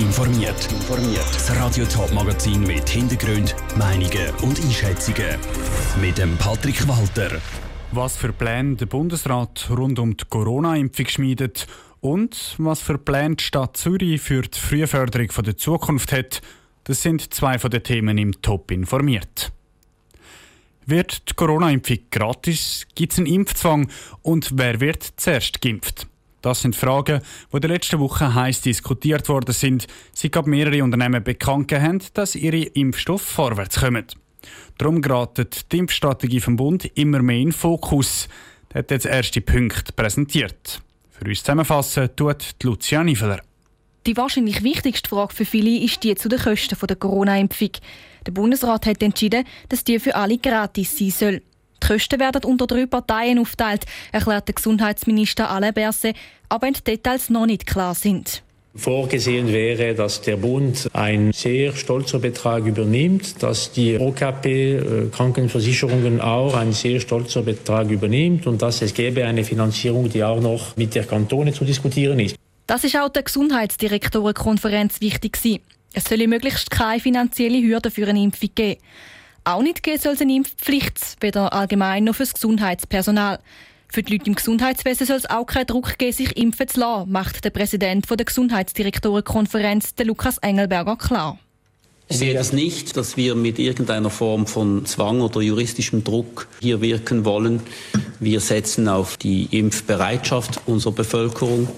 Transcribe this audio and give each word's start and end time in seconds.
informiert. 0.00 0.68
Das 1.34 1.54
Radio 1.56 1.84
Top 1.84 2.12
Magazin 2.12 2.62
mit 2.62 2.88
Hintergrund, 2.88 3.54
Meinungen 3.76 4.30
und 4.42 4.58
Einschätzungen 4.60 5.36
mit 6.00 6.18
dem 6.18 6.36
Patrick 6.38 6.88
Walter. 6.88 7.38
Was 7.92 8.16
für 8.16 8.32
Pläne 8.32 8.76
der 8.76 8.86
Bundesrat 8.86 9.68
rund 9.70 9.98
um 9.98 10.16
die 10.16 10.24
Corona-Impfung 10.28 11.06
schmiedet 11.06 11.66
und 12.00 12.54
was 12.58 12.80
für 12.80 12.98
Pläne 12.98 13.36
die 13.36 13.44
Stadt 13.44 13.76
Zürich 13.76 14.20
für 14.20 14.42
die 14.42 14.58
Frühförderung 14.58 15.28
der 15.44 15.56
Zukunft 15.56 16.12
hat, 16.12 16.40
das 16.84 17.02
sind 17.02 17.32
zwei 17.34 17.58
von 17.58 17.70
den 17.70 17.82
Themen 17.82 18.16
im 18.16 18.40
Top 18.40 18.70
informiert. 18.70 19.52
Wird 20.86 21.28
die 21.30 21.34
Corona-Impfung 21.34 21.98
gratis? 22.10 22.86
Gibt 22.94 23.12
es 23.12 23.18
einen 23.18 23.26
Impfzwang? 23.26 23.90
Und 24.22 24.52
wer 24.54 24.80
wird 24.80 25.06
zuerst 25.16 25.60
geimpft? 25.60 26.09
Das 26.42 26.62
sind 26.62 26.74
Fragen, 26.74 27.20
die 27.52 27.56
in 27.56 27.60
der 27.60 27.70
letzten 27.70 27.98
Woche 28.00 28.34
heiß 28.34 28.62
diskutiert 28.62 29.28
worden 29.28 29.52
sind, 29.52 29.86
seit 30.14 30.46
mehrere 30.46 30.82
Unternehmen 30.82 31.22
bekannt 31.22 31.72
haben, 31.72 32.02
dass 32.14 32.34
ihre 32.34 32.62
Impfstoffe 32.62 33.22
vorwärts 33.22 33.80
kommen. 33.80 34.06
Darum 34.78 35.02
geraten 35.02 35.46
die 35.70 35.78
Impfstrategie 35.78 36.40
vom 36.40 36.56
Bund 36.56 36.90
immer 36.94 37.20
mehr 37.20 37.38
in 37.38 37.52
Fokus. 37.52 38.28
Der 38.72 38.80
hat 38.80 38.90
jetzt 38.90 39.06
erste 39.06 39.40
Punkte 39.42 39.92
präsentiert. 39.92 40.80
Für 41.10 41.26
uns 41.26 41.40
zusammenfassen 41.40 42.08
tut 42.16 42.54
Lucia 42.62 43.04
Niveler. 43.04 43.40
Die 44.06 44.16
wahrscheinlich 44.16 44.62
wichtigste 44.62 45.10
Frage 45.10 45.34
für 45.34 45.44
viele 45.44 45.84
ist 45.84 46.02
die 46.02 46.14
zu 46.14 46.30
den 46.30 46.38
Kosten 46.38 46.78
der 46.86 46.96
Corona-Impfung. 46.96 47.72
Der 48.26 48.32
Bundesrat 48.32 48.86
hat 48.86 49.02
entschieden, 49.02 49.44
dass 49.68 49.84
die 49.84 49.98
für 49.98 50.14
alle 50.14 50.38
gratis 50.38 50.96
sein 50.96 51.10
soll. 51.10 51.42
Die 51.90 51.94
Kosten 51.94 52.20
werden 52.20 52.44
unter 52.44 52.68
drei 52.68 52.86
Parteien 52.86 53.40
aufteilt, 53.40 53.84
erklärt 54.12 54.46
der 54.46 54.54
Gesundheitsminister 54.54 55.50
Alain 55.50 55.74
Berset, 55.74 56.14
aber 56.48 56.68
in 56.68 56.74
Details 56.86 57.30
noch 57.30 57.46
nicht 57.46 57.66
klar 57.66 57.96
sind. 57.96 58.44
Vorgesehen 58.76 59.52
wäre, 59.52 59.96
dass 59.96 60.22
der 60.22 60.36
Bund 60.36 60.88
ein 60.92 61.32
sehr 61.32 61.72
stolzer 61.72 62.20
Betrag 62.20 62.64
übernimmt, 62.64 63.42
dass 63.42 63.72
die 63.72 63.98
OKP 63.98 64.46
äh, 64.46 65.08
Krankenversicherungen 65.10 66.20
auch 66.20 66.54
ein 66.54 66.72
sehr 66.72 67.00
stolzer 67.00 67.42
Betrag 67.42 67.90
übernimmt 67.90 68.46
und 68.46 68.62
dass 68.62 68.82
es 68.82 68.94
gäbe 68.94 69.24
eine 69.24 69.42
Finanzierung, 69.42 70.08
die 70.08 70.22
auch 70.22 70.40
noch 70.40 70.76
mit 70.76 70.94
der 70.94 71.02
Kantone 71.02 71.52
zu 71.52 71.64
diskutieren 71.64 72.20
ist. 72.20 72.36
Das 72.68 72.84
ist 72.84 72.96
auch 72.96 73.08
der 73.08 73.24
Gesundheitsdirektorenkonferenz 73.24 75.00
wichtig 75.00 75.32
gewesen. 75.32 75.58
Es 75.92 76.04
soll 76.04 76.24
möglichst 76.28 76.70
keine 76.70 77.00
finanzielle 77.00 77.60
Hürde 77.60 77.90
für 77.90 78.06
eine 78.06 78.22
Impfung 78.22 78.50
geben. 78.54 78.78
Auch 79.44 79.62
nicht 79.62 79.82
geben 79.82 80.00
soll 80.00 80.12
es 80.12 80.20
eine 80.20 80.34
Impfpflicht, 80.34 81.16
weder 81.20 81.52
allgemein 81.52 82.04
noch 82.04 82.14
für 82.14 82.24
das 82.24 82.34
Gesundheitspersonal. 82.34 83.38
Für 83.88 84.02
die 84.02 84.12
Leute 84.12 84.26
im 84.26 84.34
Gesundheitswesen 84.36 85.06
soll 85.06 85.16
es 85.16 85.28
auch 85.28 85.46
keinen 85.46 85.66
Druck 85.66 85.98
geben, 85.98 86.12
sich 86.12 86.36
impfen 86.36 86.68
zu 86.68 86.78
lassen, 86.78 87.10
macht 87.10 87.44
der 87.44 87.50
Präsident 87.50 88.08
der 88.08 88.24
Gesundheitsdirektorenkonferenz, 88.24 89.94
der 89.96 90.06
Lukas 90.06 90.38
Engelberger, 90.38 90.96
klar. 90.96 91.38
Ich 92.08 92.18
sehe 92.18 92.34
das 92.34 92.52
nicht, 92.52 92.96
dass 92.96 93.16
wir 93.16 93.36
mit 93.36 93.58
irgendeiner 93.60 94.10
Form 94.10 94.46
von 94.46 94.84
Zwang 94.84 95.20
oder 95.20 95.40
juristischem 95.40 96.02
Druck 96.02 96.48
hier 96.60 96.80
wirken 96.80 97.24
wollen. 97.24 97.60
Wir 98.18 98.40
setzen 98.40 98.88
auf 98.88 99.16
die 99.16 99.48
Impfbereitschaft 99.56 100.60
unserer 100.66 100.92
Bevölkerung. 100.92 101.68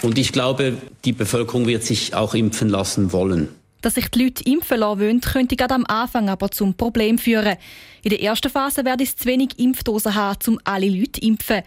Und 0.00 0.16
ich 0.16 0.32
glaube, 0.32 0.78
die 1.04 1.12
Bevölkerung 1.12 1.66
wird 1.66 1.84
sich 1.84 2.14
auch 2.14 2.34
impfen 2.34 2.70
lassen 2.70 3.12
wollen. 3.12 3.48
Dass 3.86 3.94
sich 3.94 4.08
die 4.08 4.24
Leute 4.24 4.42
impfen 4.42 4.80
lassen 4.80 4.98
wollen, 5.00 5.20
könnte 5.20 5.54
gerade 5.54 5.74
am 5.74 5.86
Anfang 5.86 6.28
aber 6.28 6.50
zum 6.50 6.74
Problem 6.74 7.18
führen. 7.18 7.56
In 8.02 8.10
der 8.10 8.20
ersten 8.20 8.50
Phase 8.50 8.84
werde 8.84 9.04
es 9.04 9.14
zu 9.14 9.26
wenig 9.26 9.60
Impfdosen 9.60 10.16
haben, 10.16 10.40
um 10.48 10.60
alle 10.64 10.88
Leute 10.88 11.20
zu 11.20 11.26
impfen. 11.28 11.62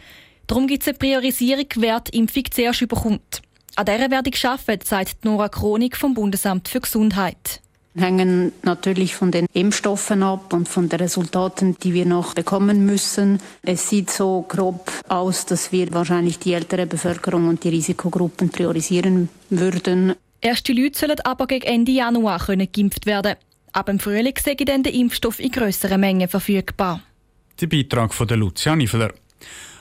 Darum 0.46 0.68
gibt 0.68 0.84
es 0.84 0.90
eine 0.90 0.98
Priorisierung, 0.98 1.68
wer 1.78 2.02
die 2.02 2.18
Impfung 2.18 2.44
zuerst 2.52 2.82
überkommt. 2.82 3.42
An 3.78 3.86
dieser 3.86 4.12
werde 4.12 4.32
ich 4.34 4.46
arbeiten, 4.46 4.86
sagt 4.86 5.24
Nora 5.24 5.48
Chronik 5.48 5.96
vom 5.96 6.14
Bundesamt 6.14 6.68
für 6.68 6.82
Gesundheit 6.82 7.62
hängen 7.96 8.54
natürlich 8.64 9.16
von 9.16 9.32
den 9.32 9.46
Impfstoffen 9.52 10.24
ab 10.24 10.54
und 10.54 10.70
von 10.70 10.90
den 10.90 11.00
Resultaten, 11.00 11.76
die 11.84 11.94
wir 11.94 12.06
noch 12.06 12.34
bekommen 12.34 12.86
müssen. 12.86 13.40
Es 13.62 13.90
sieht 13.90 14.10
so 14.10 14.46
grob 14.48 14.92
aus, 15.08 15.46
dass 15.46 15.72
wir 15.72 15.92
wahrscheinlich 15.94 16.40
die 16.40 16.54
ältere 16.54 16.86
Bevölkerung 16.86 17.48
und 17.48 17.64
die 17.64 17.70
Risikogruppen 17.70 18.50
priorisieren 18.50 19.30
würden. 19.50 20.16
Erste 20.42 20.72
Leute 20.72 20.98
sollen 20.98 21.20
aber 21.26 21.48
gegen 21.48 21.66
Ende 21.66 21.92
Januar 21.92 22.40
können 22.40 22.72
geimpft 22.72 23.06
werden. 23.06 23.36
Ab 23.74 23.88
dem 23.88 24.00
Frühling 24.00 24.36
sei 24.42 24.56
dann 24.56 24.84
der 24.84 24.94
Impfstoff 24.94 25.40
in 25.40 25.52
grösseren 25.52 26.00
Mengen 26.00 26.30
verfügbar. 26.30 27.02
Der 27.60 27.68
Beitrag 27.68 28.14
von 28.14 28.28
Lucia 28.30 28.76
Niveler. 28.76 29.14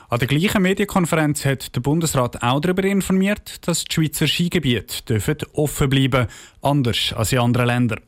An 0.09 0.19
der 0.19 0.27
gleichen 0.27 0.61
Medienkonferenz 0.61 1.45
hat 1.45 1.75
der 1.75 1.81
Bundesrat 1.81 2.43
auch 2.43 2.59
darüber 2.59 2.83
informiert, 2.83 3.67
dass 3.67 3.85
die 3.85 3.93
Schweizer 3.93 4.27
Skigebiete 4.27 5.47
offen 5.53 5.89
bleiben 5.89 6.27
anders 6.61 7.13
als 7.15 7.31
in 7.31 7.39
anderen 7.39 7.67
Ländern. 7.67 8.01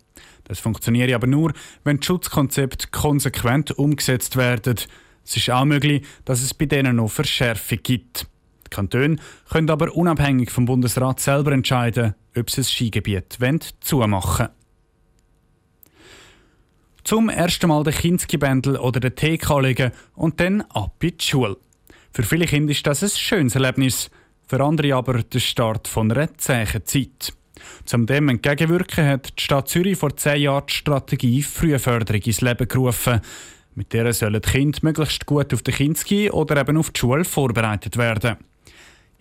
Das 0.44 0.60
funktioniert 0.60 1.14
aber 1.14 1.28
nur, 1.28 1.54
wenn 1.86 2.00
die 2.00 2.06
Schutzkonzepte 2.06 2.88
konsequent 2.92 3.72
umgesetzt 3.72 4.36
werden. 4.36 4.76
Es 5.24 5.38
ist 5.38 5.50
auch 5.50 5.64
möglich, 5.64 6.06
dass 6.26 6.42
es 6.42 6.54
bei 6.54 6.66
denen 6.66 6.98
noch 6.98 7.12
Verschärfung 7.12 7.80
gibt. 7.82 8.28
Die 8.72 8.76
Kantone 8.76 9.18
können 9.50 9.70
aber 9.70 9.96
unabhängig 9.96 10.50
vom 10.50 10.66
Bundesrat 10.66 11.20
selber 11.20 11.52
entscheiden, 11.52 12.16
ob 12.38 12.50
sie 12.50 12.62
das 12.62 12.72
Skigebiet 12.72 13.38
zumachen 13.82 14.48
wollen. 14.48 14.62
Zum 17.04 17.30
ersten 17.30 17.68
Mal 17.68 17.84
den 17.84 17.94
Kinski-Bändel 17.94 18.78
oder 18.78 19.00
den 19.00 19.16
TK 19.16 19.60
legen 19.60 19.92
und 20.16 20.40
dann 20.40 20.62
ab 20.62 21.04
in 21.04 21.18
die 21.18 21.24
Schule. 21.24 21.58
Für 22.14 22.24
viele 22.24 22.46
Kinder 22.46 22.72
ist 22.72 22.86
das 22.86 23.04
ein 23.04 23.10
schönes 23.10 23.56
Erlebnis, 23.56 24.10
für 24.48 24.64
andere 24.64 24.96
aber 24.96 25.24
der 25.24 25.40
Start 25.40 25.88
von 25.88 26.12
einer 26.12 26.38
zähen 26.38 26.86
Zeit. 26.86 27.34
Zum 27.86 28.06
dem 28.06 28.30
entgegenwirken 28.30 29.08
hat 29.08 29.38
die 29.38 29.44
Stadt 29.44 29.70
Zürich 29.70 29.98
vor 29.98 30.16
zehn 30.16 30.44
Jahren 30.44 30.66
die 30.68 30.74
Strategie 30.74 31.42
Frühförderung 31.42 32.22
ins 32.22 32.42
Leben 32.42 32.68
gerufen. 32.68 33.22
Mit 33.76 33.94
der 33.94 34.12
sollen 34.14 34.42
die 34.42 34.50
Kinder 34.50 34.80
möglichst 34.82 35.26
gut 35.26 35.54
auf 35.54 35.64
den 35.64 35.74
Kinski 35.74 36.30
oder 36.30 36.60
eben 36.60 36.78
auf 36.78 36.92
die 36.92 37.00
Schule 37.00 37.24
vorbereitet 37.24 37.98
werden. 37.98 38.38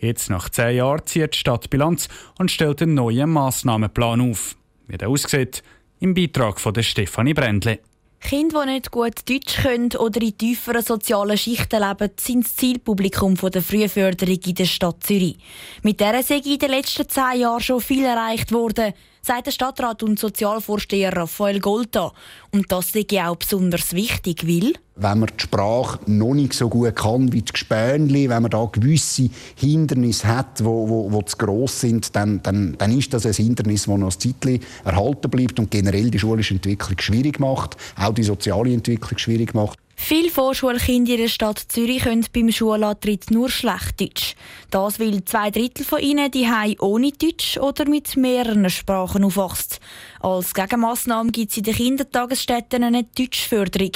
Jetzt, 0.01 0.31
nach 0.31 0.49
zehn 0.49 0.77
Jahren, 0.77 1.05
zieht 1.05 1.35
die 1.35 1.39
Stadt 1.39 1.69
Bilanz 1.69 2.09
und 2.39 2.51
stellt 2.51 2.81
einen 2.81 2.95
neuen 2.95 3.31
Massnahmenplan 3.31 4.31
auf. 4.31 4.57
Wie 4.89 4.97
der 4.97 5.11
aussieht, 5.11 5.63
im 6.01 6.15
Beitrag 6.15 6.59
von 6.59 6.75
Stefanie 6.83 7.35
Brändle. 7.35 7.81
Kinder, 8.21 8.65
die 8.65 8.73
nicht 8.73 8.91
gut 8.91 9.29
Deutsch 9.29 9.63
können 9.63 9.93
oder 9.99 10.21
in 10.21 10.37
tieferen 10.37 10.83
sozialen 10.83 11.39
Schichten 11.39 11.83
leben, 11.83 12.11
sind 12.19 12.45
das 12.45 12.57
Zielpublikum 12.57 13.35
der 13.35 13.63
Frühförderung 13.63 14.41
in 14.45 14.55
der 14.55 14.65
Stadt 14.67 15.03
Zürich. 15.03 15.39
Mit 15.83 16.01
dieser 16.01 16.23
sei 16.23 16.41
in 16.45 16.59
den 16.59 16.71
letzten 16.71 17.09
zehn 17.09 17.41
Jahren 17.41 17.61
schon 17.61 17.81
viel 17.81 18.05
erreicht 18.05 18.53
worden 18.53 18.93
sagt 19.23 19.47
der 19.47 19.53
Stadtrat 19.53 20.03
und 20.03 20.19
Sozialvorsteher 20.19 21.17
Raphael 21.17 21.61
Golta. 21.61 22.13
Und 22.53 22.71
das 22.73 22.95
ist 22.95 23.13
auch 23.15 23.37
besonders 23.37 23.93
wichtig, 23.93 24.47
weil 24.47 24.73
wenn 24.97 25.21
man 25.21 25.31
die 25.35 25.43
Sprache 25.43 25.99
noch 26.07 26.35
nicht 26.35 26.53
so 26.53 26.69
gut 26.69 26.95
kann 26.95 27.33
wie 27.33 27.41
die 27.41 27.53
Gespänli, 27.53 28.29
wenn 28.29 28.43
man 28.43 28.51
da 28.51 28.69
gewisse 28.71 29.31
Hindernisse 29.57 30.29
hat, 30.29 30.63
wo, 30.63 30.89
wo, 30.89 31.13
wo 31.13 31.23
zu 31.23 31.39
gross 31.39 31.81
sind, 31.81 32.15
dann, 32.15 32.43
dann, 32.43 32.77
dann 32.77 32.97
ist 32.97 33.15
das 33.15 33.25
ein 33.25 33.33
Hindernis, 33.33 33.85
das 33.85 33.97
noch 33.97 34.09
ein 34.09 34.11
Zeitchen 34.11 34.61
erhalten 34.85 35.31
bleibt 35.31 35.59
und 35.59 35.71
generell 35.71 36.11
die 36.11 36.19
schulische 36.19 36.55
Entwicklung 36.55 36.99
schwierig 36.99 37.41
macht, 37.41 37.77
auch 37.97 38.13
die 38.13 38.25
soziale 38.25 38.73
Entwicklung 38.73 39.17
schwierig 39.17 39.55
macht. 39.55 39.79
Viele 40.03 40.31
Vorschulkinder 40.31 41.13
in 41.13 41.21
der 41.21 41.29
Stadt 41.29 41.59
Zürich 41.69 42.03
können 42.03 42.27
beim 42.33 42.51
Schulantritt 42.51 43.31
nur 43.31 43.49
schlecht 43.49 44.01
Deutsch. 44.01 44.35
Das, 44.71 44.99
weil 44.99 45.25
zwei 45.25 45.51
Drittel 45.53 45.85
von 45.85 46.01
ihnen 46.01 46.31
die 46.31 46.49
ohne 46.81 47.13
Deutsch 47.13 47.59
oder 47.59 47.89
mit 47.89 48.17
mehreren 48.17 48.69
Sprachen 48.71 49.23
aufwachsen. 49.23 49.79
Als 50.19 50.53
Gegenmaßnahme 50.55 51.31
gibt 51.31 51.53
es 51.53 51.59
in 51.59 51.65
den 51.65 51.75
Kindertagesstätten 51.75 52.83
eine 52.83 53.05
Deutschförderung. 53.05 53.93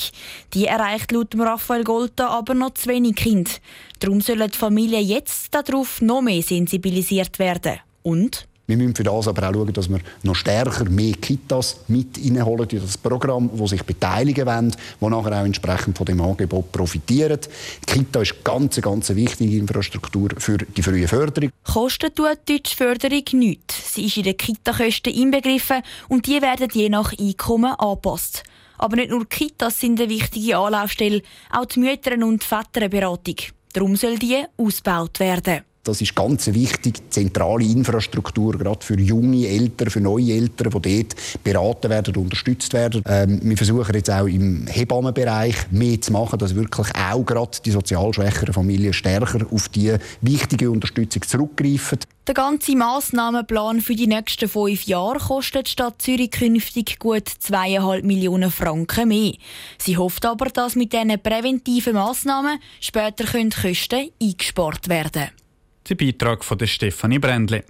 Die 0.53 0.67
erreicht 0.67 1.11
laut 1.11 1.35
Raphael 1.37 1.83
Golta 1.83 2.29
aber 2.29 2.55
noch 2.55 2.75
zu 2.75 2.91
wenig 2.91 3.17
Kinder. 3.17 3.51
Darum 3.99 4.21
sollen 4.21 4.51
die 4.51 4.59
Familien 4.59 5.05
jetzt 5.05 5.53
darauf 5.53 6.01
noch 6.01 6.23
mehr 6.23 6.43
sensibilisiert 6.43 7.41
werden. 7.41 7.81
Und? 8.03 8.47
Wir 8.67 8.79
müssen 8.79 8.95
für 8.95 9.03
das 9.03 9.29
aber 9.29 9.49
auch 9.49 9.53
schauen, 9.53 9.73
dass 9.75 9.91
wir 9.91 10.01
noch 10.23 10.35
stärker 10.35 10.89
mehr 10.89 11.13
Kitas 11.15 11.81
mit 11.89 12.17
reinholen 12.17 12.69
in 12.71 12.81
das 12.81 12.97
Programm, 12.97 13.51
wo 13.53 13.67
sich 13.67 13.83
beteiligen 13.83 14.47
wollen, 14.47 14.71
die 15.01 15.07
nachher 15.07 15.41
auch 15.41 15.45
entsprechend 15.45 15.99
von 15.99 16.07
dem 16.07 16.21
Angebot 16.23 16.73
profitieren. 16.73 17.41
Die 17.87 17.93
Kita 17.93 18.23
ist 18.23 18.43
ganz, 18.43 18.81
ganz 18.81 19.11
eine 19.11 19.21
wichtige 19.21 19.59
Infrastruktur 19.59 20.31
für 20.39 20.57
die 20.57 20.83
frühe 20.83 21.07
Förderung. 21.07 21.51
Kostet 21.63 22.17
tut 22.17 22.39
die 22.49 22.63
Förderung 22.75 23.25
nichts. 23.33 23.95
Sie 23.95 24.07
ist 24.07 24.17
in 24.17 24.23
den 24.23 24.37
Kita-Kosten 24.37 25.13
inbegriffen 25.13 25.83
und 26.09 26.27
die 26.27 26.41
werden 26.41 26.69
je 26.73 26.89
nach 26.89 27.13
Einkommen 27.19 27.75
angepasst. 27.75 28.45
Aber 28.79 28.97
nicht 28.97 29.11
nur 29.11 29.29
Kitas 29.29 29.79
sind 29.81 30.01
eine 30.01 30.09
wichtige 30.09 30.57
Anlaufstelle, 30.57 31.23
auch 31.53 31.67
die 31.67 31.81
Mütter- 31.81 32.15
und 32.15 32.43
Väterberatung. 32.43 33.37
Darum 33.75 33.95
soll 33.97 34.19
die 34.19 34.45
ausgebaut 34.57 35.21
werden. 35.21 35.65
Das 35.85 36.01
ist 36.01 36.17
ganz 36.17 36.47
wichtig, 36.47 37.03
zentrale 37.11 37.63
Infrastruktur, 37.63 38.57
gerade 38.57 38.83
für 38.83 38.99
junge 38.99 39.47
Eltern, 39.47 39.91
für 39.91 40.01
neue 40.01 40.33
Eltern, 40.33 40.71
die 40.83 41.05
dort 41.05 41.45
beraten 41.45 41.91
werden 41.91 42.17
unterstützt 42.17 42.73
werden. 42.73 43.03
Ähm, 43.07 43.39
wir 43.43 43.57
versuchen 43.59 43.95
jetzt 43.95 44.11
auch 44.11 44.25
im 44.25 44.67
Hebammenbereich 44.67 45.71
mehr 45.73 46.01
zu 46.01 46.13
machen, 46.13 46.39
dass 46.39 46.55
wirklich 46.55 46.89
auch 46.97 47.27
gerade 47.27 47.59
die 47.63 47.71
sozial 47.71 48.15
schwächeren 48.15 48.55
Familien 48.55 48.95
stärker 48.95 49.47
auf 49.51 49.69
die 49.69 49.95
wichtige 50.23 50.71
Unterstützung 50.71 51.21
zurückgreifen. 51.21 51.99
Der 52.27 52.35
ganze 52.35 52.75
Massnahmenplan 52.75 53.83
für 53.83 53.95
die 53.95 54.07
nächsten 54.07 54.49
fünf 54.49 54.85
Jahre 54.85 55.19
kostet 55.19 55.69
Stadt 55.69 56.01
Zürich 56.01 56.31
künftig 56.31 56.99
gut 56.99 57.29
2,5 57.29 58.03
Millionen 58.05 58.51
Franken 58.51 59.09
mehr. 59.09 59.35
Sie 59.77 59.99
hofft 59.99 60.25
aber, 60.25 60.47
dass 60.47 60.77
mit 60.77 60.95
diesen 60.95 61.21
präventiven 61.23 61.93
Massnahmen 61.93 62.59
später 62.81 63.27
Kosten 63.27 64.09
eingespart 64.19 64.89
werden 64.89 65.13
können. 65.13 65.44
Der 65.87 65.97
Beitrag 65.97 66.45
von 66.45 66.67
Stefanie 66.67 67.19
Brändli. 67.19 67.63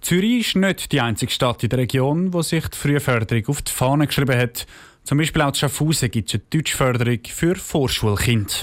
Zürich 0.00 0.46
ist 0.46 0.56
nicht 0.56 0.92
die 0.92 1.00
einzige 1.02 1.30
Stadt 1.30 1.62
in 1.62 1.68
der 1.68 1.80
Region, 1.80 2.32
wo 2.32 2.40
sich 2.40 2.66
die 2.68 2.76
Frühförderung 2.76 3.46
auf 3.48 3.60
die 3.60 3.70
Fahne 3.70 4.06
geschrieben 4.06 4.38
hat. 4.38 4.66
Zum 5.04 5.18
Beispiel 5.18 5.42
auch 5.42 5.48
in 5.48 5.54
Schaffhausen 5.54 6.10
gibt 6.10 6.30
es 6.30 6.34
eine 6.36 6.44
Deutschförderung 6.48 7.18
für 7.28 7.56
Vorschulkinder. 7.56 8.54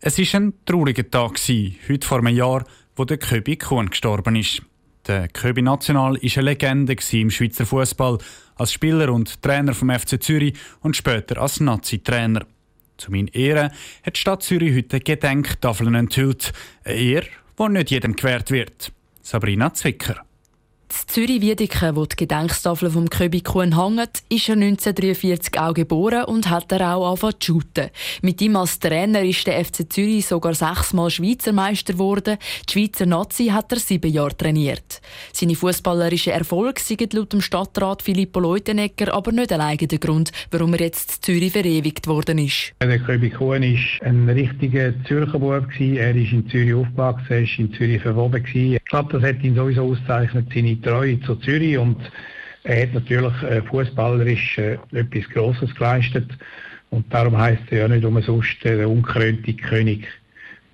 Es 0.00 0.18
war 0.18 0.40
ein 0.40 0.52
trauriger 0.66 1.08
Tag, 1.08 1.38
heute 1.88 2.06
vor 2.06 2.18
einem 2.18 2.34
Jahr, 2.34 2.64
wo 2.96 3.04
der 3.04 3.18
Köbi 3.18 3.56
Kuhn 3.56 3.88
gestorben 3.88 4.34
ist. 4.34 4.60
Der 5.06 5.28
Köbi 5.28 5.62
National 5.62 6.14
war 6.14 6.20
eine 6.20 6.42
Legende 6.42 6.96
im 7.12 7.30
Schweizer 7.30 7.66
Fußball, 7.66 8.18
als 8.56 8.72
Spieler 8.72 9.12
und 9.12 9.40
Trainer 9.42 9.74
vom 9.74 9.90
FC 9.90 10.20
Zürich 10.20 10.54
und 10.80 10.96
später 10.96 11.40
als 11.40 11.60
Nazi-Trainer. 11.60 12.44
Zu 12.98 13.10
meinen 13.12 13.28
Ehren 13.28 13.70
hat 14.04 14.16
die 14.16 14.20
Stadt 14.20 14.42
Zürich 14.42 14.76
heute 14.76 15.00
Gedenktafeln 15.00 15.94
enthüllt. 15.94 16.52
Eine 16.84 16.96
Ehre, 16.96 17.26
die 17.58 17.68
nicht 17.68 17.90
jedem 17.90 18.14
gewährt 18.14 18.50
wird. 18.50 18.92
Sabrina 19.22 19.72
Zwicker. 19.72 20.27
In 20.90 20.94
Zürich-Wiedeke, 21.06 21.96
wo 21.96 22.06
die 22.06 22.16
Gedenktafel 22.16 22.90
vom 22.90 23.10
Köbi 23.10 23.42
Kuhn 23.42 23.76
hängt, 23.76 24.22
ist 24.30 24.48
er 24.48 24.54
1943 24.54 25.60
auch 25.60 25.74
geboren 25.74 26.24
und 26.24 26.48
hat 26.48 26.72
er 26.72 26.94
auch 26.94 27.08
angefangen 27.08 27.34
zu 27.40 27.52
shooten. 27.52 27.90
Mit 28.22 28.40
ihm 28.40 28.56
als 28.56 28.78
Trainer 28.78 29.22
ist 29.22 29.46
der 29.46 29.62
FC 29.62 29.90
Zürich 29.92 30.26
sogar 30.26 30.54
sechsmal 30.54 31.10
Schweizer 31.10 31.52
Meister 31.52 31.92
geworden. 31.92 32.38
Die 32.68 32.72
Schweizer 32.72 33.04
Nazi 33.04 33.46
hat 33.48 33.70
er 33.70 33.78
sieben 33.80 34.10
Jahre 34.10 34.34
trainiert. 34.36 35.02
Seine 35.32 35.56
fußballerischen 35.56 36.32
Erfolge 36.32 36.80
sind 36.80 37.12
laut 37.12 37.34
dem 37.34 37.42
Stadtrat 37.42 38.02
Filippo 38.02 38.40
Leutenegger 38.40 39.12
aber 39.12 39.32
nicht 39.32 39.52
alleine 39.52 39.86
der 39.86 39.98
Grund, 39.98 40.32
warum 40.50 40.72
er 40.72 40.80
jetzt 40.80 41.16
in 41.16 41.22
Zürich 41.22 41.52
verewigt 41.52 42.06
worden 42.06 42.38
ist. 42.38 42.72
Der 42.80 42.98
Köbi 42.98 43.28
Kuhn 43.28 43.62
war 43.62 44.08
ein 44.08 44.28
richtiger 44.30 44.92
Zürcher 45.04 45.38
Bub. 45.38 45.66
Er 45.78 46.16
ist 46.16 46.32
in 46.32 46.48
Zürich 46.48 46.74
aufgewachsen, 46.74 47.26
er 47.30 47.42
war 47.42 47.58
in 47.58 47.74
Zürich 47.74 48.00
verwoben. 48.00 48.77
Ich 48.88 48.90
glaube, 48.90 49.12
das 49.12 49.22
hat 49.22 49.44
ihn 49.44 49.54
sowieso 49.54 49.82
ausgezeichnet, 49.82 50.46
seine 50.50 50.80
Treue 50.80 51.20
zu 51.20 51.36
Zürich 51.36 51.76
und 51.76 51.98
er 52.64 52.84
hat 52.84 52.94
natürlich 52.94 53.42
äh, 53.42 53.60
fußballerisch 53.60 54.56
äh, 54.56 54.78
etwas 54.92 55.28
Grosses 55.28 55.74
geleistet 55.74 56.26
und 56.88 57.04
darum 57.12 57.36
heißt 57.36 57.64
er 57.68 57.80
ja 57.80 57.88
nicht 57.88 58.06
umsonst 58.06 58.64
äh, 58.64 58.78
der 58.78 58.88
unkrönte 58.88 59.52
König 59.52 60.08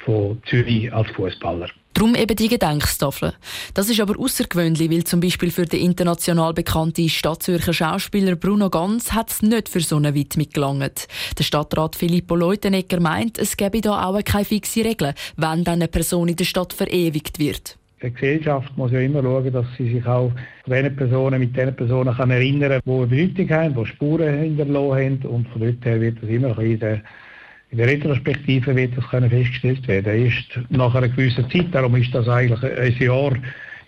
von 0.05 0.41
Zürich 0.47 0.93
als 0.95 1.11
Fußballer. 1.11 1.67
Darum 1.93 2.15
eben 2.15 2.37
die 2.37 2.47
Gedenktafel. 2.47 3.35
Das 3.75 3.91
ist 3.91 4.01
aber 4.01 4.17
außergewöhnlich, 4.17 4.93
weil 4.93 5.03
zum 5.03 5.19
Beispiel 5.19 5.51
für 5.51 5.67
den 5.67 5.81
international 5.81 6.55
bekannten 6.55 7.09
Stadtzürcher 7.09 7.73
Schauspieler 7.73 8.37
Bruno 8.37 8.71
Ganz 8.71 9.11
hat 9.11 9.33
es 9.33 9.43
nicht 9.43 9.69
für 9.69 9.81
so 9.81 9.97
eine 9.97 10.15
Widmung 10.15 10.51
gelangt. 10.51 11.09
Der 11.37 11.43
Stadtrat 11.43 11.97
Filippo 11.97 12.37
Leutenegger 12.37 13.01
meint, 13.01 13.39
es 13.39 13.57
gäbe 13.57 13.81
da 13.81 14.05
auch 14.05 14.23
keine 14.23 14.45
fixe 14.45 14.85
Regel, 14.85 15.15
wenn 15.37 15.67
eine 15.67 15.89
Person 15.89 16.29
in 16.29 16.37
der 16.37 16.45
Stadt 16.45 16.73
verewigt 16.73 17.41
wird. 17.41 17.77
Die 18.05 18.13
Gesellschaft 18.13 18.77
muss 18.77 18.93
ja 18.93 19.01
immer 19.01 19.23
schauen, 19.23 19.51
dass 19.51 19.65
sie 19.79 19.95
sich 19.95 20.07
auch 20.07 20.31
an 20.69 20.97
Personen, 20.97 21.41
mit 21.41 21.57
diesen 21.57 21.75
Personen 21.75 22.15
kann 22.15 22.31
erinnern 22.31 22.83
kann, 22.83 22.83
die 22.85 22.91
eine 22.91 23.07
Bedeutung 23.07 23.57
haben, 23.57 23.75
die 23.75 23.87
Spuren 23.87 24.39
hinterlassen 24.41 25.23
haben. 25.25 25.35
Und 25.35 25.49
von 25.49 25.63
dort 25.63 25.85
her 25.87 26.01
wird 26.03 26.23
das 26.23 26.29
immer 26.29 26.59
in 26.59 26.79
der, 26.79 27.01
in 27.71 27.79
der 27.79 27.87
Retrospektive 27.87 28.77
wird 28.77 28.95
das 28.95 29.09
können 29.09 29.31
festgestellt 29.31 29.89
werden. 29.89 30.27
Erst 30.27 30.61
nach 30.69 30.95
einer 30.95 31.09
gewissen 31.09 31.49
Zeit, 31.51 31.69
darum 31.73 31.97
ist 31.97 32.15
das 32.15 32.29
eigentlich 32.29 32.63
ein 32.63 32.93
Jahr, 32.99 33.33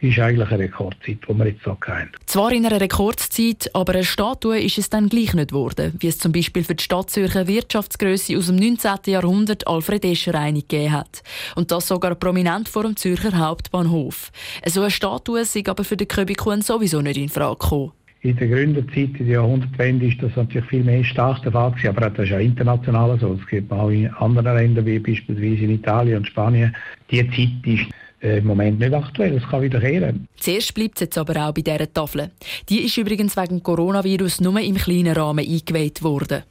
ist 0.01 0.19
eigentlich 0.19 0.49
eine 0.51 0.65
Rekordzeit, 0.65 1.19
die 1.29 1.35
wir 1.35 1.47
jetzt 1.47 1.63
so 1.65 1.77
haben. 1.87 2.11
Zwar 2.27 2.53
in 2.53 2.67
einer 2.67 2.81
Rekordzeit, 2.81 3.71
aber 3.75 3.95
eine 3.95 4.05
Statue 4.05 4.61
ist 4.61 4.79
es 4.79 4.91
dann 4.91 5.09
gleich 5.09 5.35
nicht 5.35 5.51
geworden, 5.51 5.95
wie 5.99 6.09
es 6.09 6.19
zum 6.19 6.33
Beispiel 6.33 6.65
für 6.65 6.75
die 6.75 6.83
Stadt 6.85 7.11
Zürcher 7.11 7.47
Wirtschaftsgröße 7.47 8.37
aus 8.37 8.47
dem 8.47 8.57
19. 8.57 8.91
Jahrhundert 9.07 9.67
Alfred 9.67 10.05
Escher 10.05 10.35
eine 10.35 10.61
gegeben 10.61 10.93
hat. 10.93 11.23
Und 11.55 11.71
das 11.71 11.89
sogar 11.89 12.15
prominent 12.15 12.69
vor 12.69 12.83
dem 12.83 12.97
Zürcher 12.97 13.39
Hauptbahnhof. 13.39 14.31
So 14.67 14.83
eine 14.83 14.91
Statue 14.91 15.41
ist 15.41 15.57
aber 15.69 15.85
für 15.85 15.97
den 15.97 16.09
Köbikuhn 16.09 16.63
sowieso 16.63 17.01
nicht 17.01 17.17
in 17.17 17.29
Frage 17.29 17.59
gekommen. 17.59 17.93
In 18.23 18.37
der 18.37 18.49
Gründerzeit, 18.49 19.21
in 19.21 19.27
der 19.27 19.35
Jahrhundertwende, 19.35 20.07
ist 20.07 20.21
das 20.21 20.35
natürlich 20.35 20.69
viel 20.69 20.83
mehr 20.83 21.05
stark 21.05 21.43
der 21.43 21.53
Fall 21.53 21.71
gewesen, 21.71 21.89
aber 21.89 22.11
das 22.11 22.25
ist 22.25 22.31
ja 22.31 22.39
international 22.39 23.17
so. 23.21 23.39
Es 23.41 23.47
gibt 23.47 23.71
auch 23.73 23.89
in 23.89 24.09
anderen 24.15 24.57
Ländern, 24.57 24.85
wie 24.85 24.99
beispielsweise 24.99 25.65
in 25.65 25.71
Italien 25.71 26.19
und 26.19 26.27
Spanien. 26.27 26.75
Die 27.11 27.25
Zeit 27.31 27.65
ist 27.65 27.87
äh, 28.27 28.39
im 28.39 28.47
Moment 28.47 28.79
nicht 28.79 28.93
aktuell. 28.93 29.37
Es 29.37 29.49
kann 29.49 29.63
wieder 29.63 29.81
kehren. 29.81 30.29
Zuerst 30.37 30.75
bleibt 30.75 30.97
es 30.97 31.01
jetzt 31.03 31.19
aber 31.19 31.47
auch 31.47 31.53
bei 31.53 31.63
dieser 31.63 31.93
Tafel. 31.93 32.31
Die 32.69 32.81
ist 32.81 32.97
übrigens 32.97 33.37
wegen 33.37 33.63
Coronavirus 33.63 34.41
nur 34.41 34.61
im 34.61 34.77
kleinen 34.77 35.15
Rahmen 35.15 35.47
eingeweiht 35.47 36.03
worden. 36.03 36.43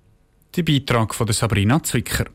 Der 0.55 0.63
Beitrag 0.63 1.13
von 1.13 1.27
Sabrina 1.27 1.81
Zwicker. 1.83 2.25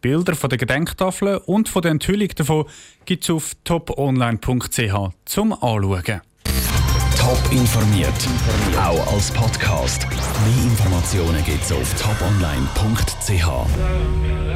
Bilder 0.00 0.34
von 0.34 0.50
der 0.50 0.58
Gedenktafel 0.58 1.40
und 1.46 1.68
von 1.68 1.82
der 1.82 1.90
Enthüllung 1.90 2.28
davon 2.36 2.66
gibt 3.04 3.24
es 3.24 3.30
auf 3.30 3.52
toponline.ch 3.64 4.94
zum 5.24 5.52
Anschauen. 5.52 6.20
Top 7.18 7.40
informiert, 7.50 8.28
auch 8.78 9.12
als 9.12 9.32
Podcast. 9.32 10.06
Mehr 10.08 10.64
Informationen 10.64 11.44
gibt 11.44 11.62
es 11.62 11.72
auf 11.72 11.94
toponline.ch. 12.00 14.48